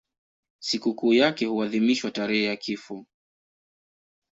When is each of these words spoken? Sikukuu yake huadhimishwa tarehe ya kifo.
Sikukuu 0.59 1.13
yake 1.13 1.45
huadhimishwa 1.45 2.11
tarehe 2.11 2.43
ya 2.43 2.55
kifo. 2.55 3.05